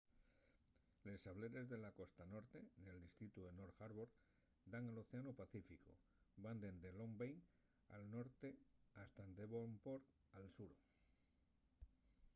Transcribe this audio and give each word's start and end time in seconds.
les 1.07 1.19
sableres 1.23 1.67
de 1.71 1.77
la 1.81 1.89
costa 1.97 2.25
norte 2.31 2.61
nel 2.85 3.01
distritu 3.05 3.39
de 3.41 3.51
north 3.59 3.79
harbour 3.85 4.09
dan 4.71 4.83
al 4.87 5.01
océanu 5.03 5.31
pacíficu; 5.41 5.91
van 6.43 6.57
dende 6.63 6.89
long 6.99 7.13
bay 7.21 7.33
al 7.95 8.03
norte 8.15 8.49
hasta 8.99 9.23
devonport 9.39 10.03
al 10.37 10.45
sur 10.57 10.73